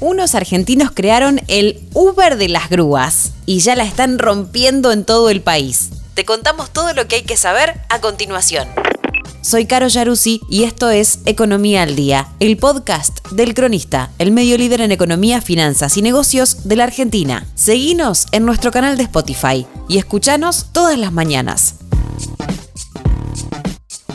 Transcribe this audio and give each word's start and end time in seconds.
Unos 0.00 0.34
argentinos 0.34 0.92
crearon 0.94 1.42
el 1.46 1.78
Uber 1.92 2.38
de 2.38 2.48
las 2.48 2.70
grúas 2.70 3.32
y 3.44 3.60
ya 3.60 3.76
la 3.76 3.84
están 3.84 4.18
rompiendo 4.18 4.92
en 4.92 5.04
todo 5.04 5.28
el 5.28 5.42
país. 5.42 5.90
Te 6.14 6.24
contamos 6.24 6.70
todo 6.70 6.94
lo 6.94 7.06
que 7.06 7.16
hay 7.16 7.22
que 7.22 7.36
saber 7.36 7.82
a 7.90 8.00
continuación. 8.00 8.66
Soy 9.42 9.66
Caro 9.66 9.88
Yaruzzi 9.88 10.40
y 10.48 10.64
esto 10.64 10.88
es 10.88 11.18
Economía 11.26 11.82
al 11.82 11.96
Día, 11.96 12.28
el 12.40 12.56
podcast 12.56 13.26
del 13.30 13.52
Cronista, 13.52 14.10
el 14.18 14.32
medio 14.32 14.56
líder 14.56 14.80
en 14.80 14.92
economía, 14.92 15.42
finanzas 15.42 15.98
y 15.98 16.02
negocios 16.02 16.66
de 16.66 16.76
la 16.76 16.84
Argentina. 16.84 17.46
Seguinos 17.54 18.26
en 18.32 18.46
nuestro 18.46 18.70
canal 18.70 18.96
de 18.96 19.02
Spotify 19.02 19.66
y 19.86 19.98
escuchanos 19.98 20.68
todas 20.72 20.98
las 20.98 21.12
mañanas. 21.12 21.74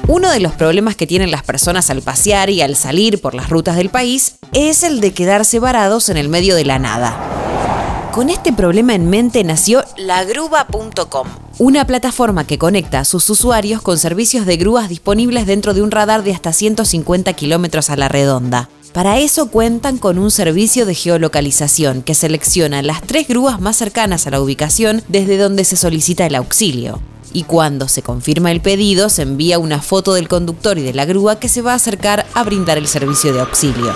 Uno 0.07 0.29
de 0.29 0.39
los 0.39 0.53
problemas 0.53 0.95
que 0.95 1.07
tienen 1.07 1.31
las 1.31 1.41
personas 1.41 1.89
al 1.89 2.03
pasear 2.03 2.51
y 2.51 2.61
al 2.61 2.75
salir 2.75 3.19
por 3.19 3.33
las 3.33 3.49
rutas 3.49 3.75
del 3.75 3.89
país 3.89 4.35
es 4.53 4.83
el 4.83 5.01
de 5.01 5.13
quedarse 5.13 5.57
varados 5.59 6.09
en 6.09 6.17
el 6.17 6.29
medio 6.29 6.55
de 6.55 6.63
la 6.63 6.77
nada. 6.77 8.11
Con 8.11 8.29
este 8.29 8.53
problema 8.53 8.93
en 8.93 9.09
mente 9.09 9.43
nació 9.43 9.83
lagruba.com, 9.97 11.27
una 11.57 11.87
plataforma 11.87 12.45
que 12.45 12.59
conecta 12.59 12.99
a 12.99 13.05
sus 13.05 13.27
usuarios 13.31 13.81
con 13.81 13.97
servicios 13.97 14.45
de 14.45 14.57
grúas 14.57 14.89
disponibles 14.89 15.47
dentro 15.47 15.73
de 15.73 15.81
un 15.81 15.89
radar 15.89 16.23
de 16.23 16.33
hasta 16.33 16.53
150 16.53 17.33
kilómetros 17.33 17.89
a 17.89 17.97
la 17.97 18.07
redonda. 18.07 18.69
Para 18.93 19.17
eso 19.17 19.47
cuentan 19.49 19.97
con 19.97 20.19
un 20.19 20.29
servicio 20.29 20.85
de 20.85 20.93
geolocalización 20.93 22.03
que 22.03 22.13
selecciona 22.13 22.83
las 22.83 23.01
tres 23.01 23.27
grúas 23.27 23.59
más 23.59 23.75
cercanas 23.75 24.27
a 24.27 24.29
la 24.29 24.39
ubicación 24.39 25.01
desde 25.07 25.37
donde 25.37 25.65
se 25.65 25.75
solicita 25.75 26.27
el 26.27 26.35
auxilio 26.35 27.01
y 27.35 27.43
cuando 27.43 27.89
se 27.89 28.01
confirma 28.01 28.49
el 28.49 28.61
pedido 28.61 29.09
se 29.09 29.23
envía 29.23 29.59
una 29.59 29.81
foto 29.81 30.13
del 30.13 30.29
conductor 30.29 30.77
y 30.77 30.83
de 30.83 30.93
la 30.93 31.03
grúa 31.03 31.37
que 31.37 31.49
se 31.49 31.61
va 31.61 31.73
a 31.73 31.75
acercar 31.75 32.25
a 32.33 32.43
brindar 32.43 32.77
el 32.77 32.87
servicio 32.87 33.33
de 33.33 33.41
auxilio. 33.41 33.93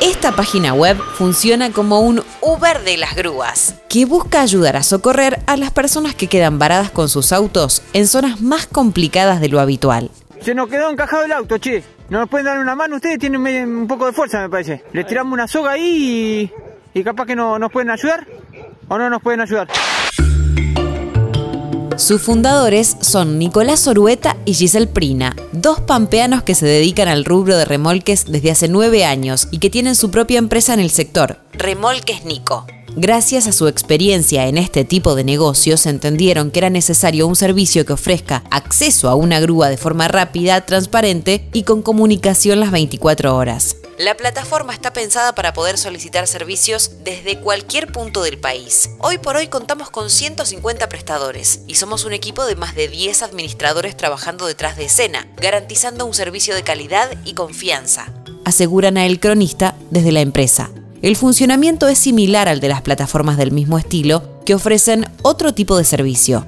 Esta 0.00 0.30
página 0.30 0.72
web 0.72 0.96
funciona 1.14 1.72
como 1.72 2.00
un 2.00 2.22
Uber 2.40 2.84
de 2.84 2.96
las 2.98 3.16
grúas, 3.16 3.74
que 3.88 4.04
busca 4.06 4.42
ayudar 4.42 4.76
a 4.76 4.84
socorrer 4.84 5.40
a 5.48 5.56
las 5.56 5.72
personas 5.72 6.14
que 6.14 6.28
quedan 6.28 6.60
varadas 6.60 6.92
con 6.92 7.08
sus 7.08 7.32
autos 7.32 7.82
en 7.94 8.06
zonas 8.06 8.40
más 8.40 8.68
complicadas 8.68 9.40
de 9.40 9.48
lo 9.48 9.58
habitual. 9.58 10.08
Se 10.40 10.54
nos 10.54 10.68
quedó 10.68 10.88
encajado 10.88 11.24
el 11.24 11.32
auto, 11.32 11.58
che. 11.58 11.82
¿No 12.10 12.20
nos 12.20 12.28
pueden 12.28 12.46
dar 12.46 12.60
una 12.60 12.76
mano? 12.76 12.96
Ustedes 12.96 13.18
tienen 13.18 13.44
un 13.44 13.88
poco 13.88 14.06
de 14.06 14.12
fuerza, 14.12 14.40
me 14.40 14.48
parece. 14.48 14.84
Le 14.92 15.02
tiramos 15.02 15.32
una 15.32 15.48
soga 15.48 15.72
ahí 15.72 16.50
y, 16.94 16.98
y 17.00 17.02
capaz 17.02 17.26
que 17.26 17.34
no, 17.34 17.58
nos 17.58 17.72
pueden 17.72 17.90
ayudar 17.90 18.26
o 18.88 18.98
no 18.98 19.10
nos 19.10 19.20
pueden 19.20 19.40
ayudar. 19.40 19.68
Sus 22.00 22.22
fundadores 22.22 22.96
son 23.02 23.38
Nicolás 23.38 23.86
Orueta 23.86 24.38
y 24.46 24.54
Giselle 24.54 24.86
Prina, 24.86 25.36
dos 25.52 25.80
pampeanos 25.80 26.42
que 26.42 26.54
se 26.54 26.64
dedican 26.64 27.08
al 27.08 27.26
rubro 27.26 27.58
de 27.58 27.66
remolques 27.66 28.24
desde 28.24 28.50
hace 28.50 28.68
nueve 28.68 29.04
años 29.04 29.48
y 29.50 29.58
que 29.58 29.68
tienen 29.68 29.94
su 29.94 30.10
propia 30.10 30.38
empresa 30.38 30.72
en 30.72 30.80
el 30.80 30.88
sector, 30.88 31.40
Remolques 31.52 32.24
Nico. 32.24 32.66
Gracias 32.96 33.46
a 33.46 33.52
su 33.52 33.68
experiencia 33.68 34.48
en 34.48 34.56
este 34.56 34.86
tipo 34.86 35.14
de 35.14 35.24
negocios, 35.24 35.84
entendieron 35.84 36.50
que 36.50 36.60
era 36.60 36.70
necesario 36.70 37.26
un 37.26 37.36
servicio 37.36 37.84
que 37.84 37.92
ofrezca 37.92 38.44
acceso 38.50 39.10
a 39.10 39.14
una 39.14 39.38
grúa 39.38 39.68
de 39.68 39.76
forma 39.76 40.08
rápida, 40.08 40.62
transparente 40.62 41.44
y 41.52 41.64
con 41.64 41.82
comunicación 41.82 42.60
las 42.60 42.70
24 42.70 43.36
horas. 43.36 43.76
La 44.00 44.16
plataforma 44.16 44.72
está 44.72 44.94
pensada 44.94 45.34
para 45.34 45.52
poder 45.52 45.76
solicitar 45.76 46.26
servicios 46.26 46.92
desde 47.04 47.38
cualquier 47.38 47.92
punto 47.92 48.22
del 48.22 48.38
país. 48.38 48.88
Hoy 48.98 49.18
por 49.18 49.36
hoy 49.36 49.48
contamos 49.48 49.90
con 49.90 50.08
150 50.08 50.88
prestadores 50.88 51.60
y 51.66 51.74
somos 51.74 52.06
un 52.06 52.14
equipo 52.14 52.46
de 52.46 52.56
más 52.56 52.74
de 52.74 52.88
10 52.88 53.22
administradores 53.22 53.94
trabajando 53.98 54.46
detrás 54.46 54.78
de 54.78 54.86
escena, 54.86 55.28
garantizando 55.36 56.06
un 56.06 56.14
servicio 56.14 56.54
de 56.54 56.62
calidad 56.62 57.10
y 57.26 57.34
confianza, 57.34 58.10
aseguran 58.46 58.96
a 58.96 59.04
El 59.04 59.20
Cronista 59.20 59.74
desde 59.90 60.12
la 60.12 60.22
empresa. 60.22 60.70
El 61.02 61.14
funcionamiento 61.14 61.86
es 61.86 61.98
similar 61.98 62.48
al 62.48 62.60
de 62.60 62.68
las 62.68 62.80
plataformas 62.80 63.36
del 63.36 63.52
mismo 63.52 63.76
estilo 63.76 64.40
que 64.46 64.54
ofrecen 64.54 65.10
otro 65.20 65.52
tipo 65.52 65.76
de 65.76 65.84
servicio. 65.84 66.46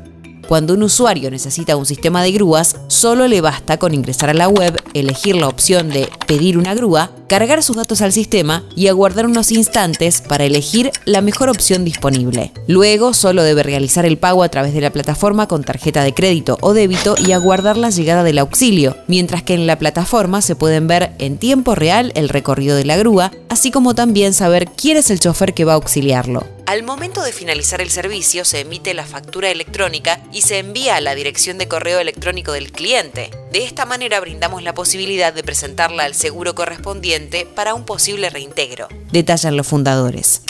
Cuando 0.49 0.75
un 0.75 0.83
usuario 0.83 1.31
necesita 1.31 1.77
un 1.77 1.87
sistema 1.87 2.23
de 2.23 2.33
grúas, 2.33 2.77
solo 2.89 3.29
le 3.29 3.41
basta 3.41 3.79
con 3.79 3.95
ingresar 3.95 4.31
a 4.31 4.35
la 4.35 4.49
web, 4.49 4.81
elegir 4.95 5.37
la 5.37 5.49
opción 5.49 5.89
de 5.89 6.09
pedir 6.27 6.59
una 6.59 6.75
grúa, 6.75 7.11
cargar 7.29 7.63
sus 7.63 7.77
datos 7.77 8.03
al 8.03 8.13
sistema 8.13 8.63
y 8.77 8.89
aguardar 8.89 9.27
unos 9.27 9.53
instantes 9.53 10.21
para 10.21 10.45
elegir 10.45 10.91
la 11.05 11.21
mejor 11.23 11.49
opción 11.49 11.85
disponible. 11.85 12.53
Luego 12.67 13.15
solo 13.15 13.43
debe 13.43 13.63
realizar 13.63 14.05
el 14.05 14.19
pago 14.19 14.43
a 14.43 14.49
través 14.49 14.75
de 14.75 14.81
la 14.81 14.91
plataforma 14.91 15.49
con 15.49 15.65
tarjeta 15.65 16.03
de 16.03 16.13
crédito 16.13 16.59
o 16.61 16.75
débito 16.75 17.15
y 17.19 17.33
aguardar 17.33 17.77
la 17.77 17.91
llegada 17.91 18.25
del 18.25 18.39
auxilio, 18.39 18.97
mientras 19.07 19.43
que 19.43 19.55
en 19.55 19.67
la 19.67 19.79
plataforma 19.79 20.43
se 20.43 20.57
pueden 20.57 20.87
ver 20.87 21.13
en 21.19 21.39
tiempo 21.39 21.75
real 21.75 22.13
el 22.15 22.29
recorrido 22.29 22.77
de 22.77 22.85
la 22.85 22.97
grúa, 22.97 23.31
así 23.49 23.71
como 23.71 23.95
también 23.95 24.35
saber 24.35 24.69
quién 24.69 24.97
es 24.97 25.11
el 25.11 25.21
chofer 25.21 25.55
que 25.55 25.65
va 25.65 25.73
a 25.73 25.77
auxiliarlo. 25.77 26.45
Al 26.73 26.85
momento 26.85 27.23
de 27.23 27.33
finalizar 27.33 27.83
el 27.83 27.91
servicio 27.91 28.47
se 28.47 28.61
emite 28.61 28.95
la 28.95 29.05
factura 29.05 29.51
electrónica 29.51 30.21
y 30.33 30.41
se 30.41 30.59
envía 30.59 30.97
a 30.97 31.03
la 31.03 31.15
dirección 31.15 31.59
de 31.59 31.69
correo 31.69 32.01
electrónico 32.01 32.53
del 32.53 32.73
cliente. 32.73 33.31
De 33.53 33.63
esta 33.63 33.85
manera 33.85 34.19
brindamos 34.21 34.63
la 34.63 34.73
posibilidad 34.73 35.35
de 35.35 35.43
presentarla 35.43 36.05
al 36.05 36.15
seguro 36.15 36.55
correspondiente 36.55 37.45
para 37.45 37.75
un 37.75 37.85
posible 37.85 38.31
reintegro, 38.31 38.89
detallan 39.13 39.55
los 39.55 39.67
fundadores. 39.67 40.45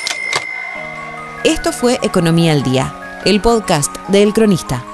Esto 1.43 1.73
fue 1.73 1.99
Economía 2.05 2.53
al 2.53 2.63
Día, 2.63 3.21
el 3.25 3.41
podcast 3.41 3.93
de 4.07 4.23
El 4.23 4.33
Cronista. 4.33 4.85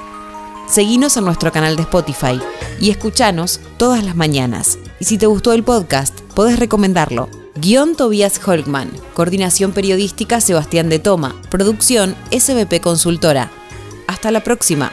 Seguinos 0.66 1.18
en 1.18 1.26
nuestro 1.26 1.52
canal 1.52 1.76
de 1.76 1.82
Spotify 1.82 2.40
y 2.80 2.88
escuchanos 2.88 3.60
todas 3.76 4.02
las 4.02 4.16
mañanas. 4.16 4.78
Y 4.98 5.04
si 5.04 5.18
te 5.18 5.26
gustó 5.26 5.52
el 5.52 5.62
podcast, 5.62 6.18
podés 6.34 6.58
recomendarlo 6.58 7.28
Guión 7.60 7.96
Tobias 7.96 8.41
Holkman. 8.46 8.88
Coordinación 9.14 9.72
periodística 9.72 10.41
Sebastián 10.41 10.88
de 10.88 11.00
Toma. 11.00 11.34
Producción 11.50 12.14
SBP 12.30 12.80
Consultora. 12.80 13.50
Hasta 14.06 14.30
la 14.30 14.44
próxima. 14.44 14.92